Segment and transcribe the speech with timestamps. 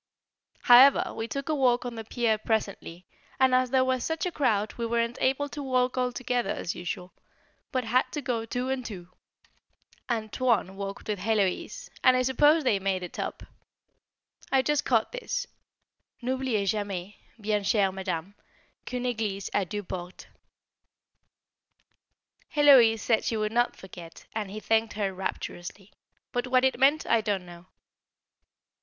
[0.63, 3.05] However we took a walk on the pier presently,
[3.39, 6.73] and as there was such a crowd we weren't able to walk all together as
[6.73, 7.13] usual,
[7.71, 9.09] but had to go two and two.
[10.09, 13.43] "Antoine" walked with Héloise, and I suppose they made it up.
[14.51, 15.45] I just caught this:
[16.23, 18.33] "N'oubliez jamais, bien chère Madame,
[18.87, 20.25] qu'une église a deux portes."
[22.55, 25.91] Héloise said she would not forget, and he thanked her rapturously;
[26.31, 27.67] but what it meant I don't know.